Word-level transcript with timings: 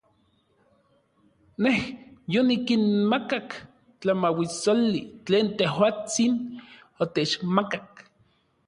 Nej 1.63 1.79
yonikinmakak 2.33 3.49
tlamauissoli 3.99 5.01
tlen 5.25 5.47
tejuatsin 5.57 6.33
otechmakak. 7.03 7.89